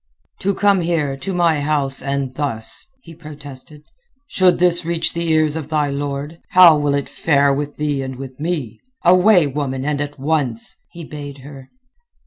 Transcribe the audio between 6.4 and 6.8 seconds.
how